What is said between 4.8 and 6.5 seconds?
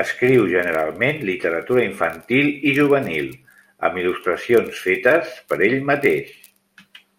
fetes per ell mateix.